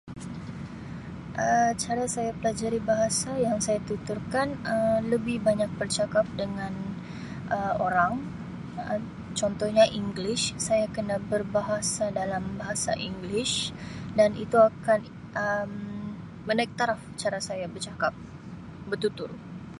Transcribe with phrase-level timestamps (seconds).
[1.43, 6.73] Um Cara saya pelajari bahasa yang saya tuturkan Um lebih banyak bercakap dengan
[7.55, 8.13] Um orang
[8.91, 9.01] Um
[9.39, 13.53] contohnya English, saya kena berbahasa dalam Bahasa English
[14.17, 14.99] dan itu akan
[15.37, 18.17] Um akan menaik taraf cara saya bercakap-
[18.89, 19.29] bertutur.